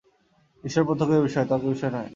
[0.63, 2.09] ঈশ্বর প্রত্যক্ষের বিষয়, তর্কের বিষয় নহেন।